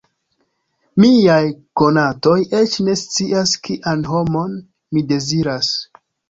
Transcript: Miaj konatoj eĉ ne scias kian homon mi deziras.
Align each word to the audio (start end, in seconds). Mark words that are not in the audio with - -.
Miaj 1.03 1.43
konatoj 1.81 2.37
eĉ 2.61 2.73
ne 2.87 2.95
scias 3.03 3.53
kian 3.69 4.03
homon 4.15 4.57
mi 4.97 5.05
deziras. 5.13 5.71